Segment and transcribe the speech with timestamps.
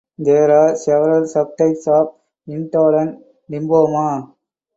[0.17, 2.15] There are several subtypes of
[2.47, 4.31] indolent lymphoma.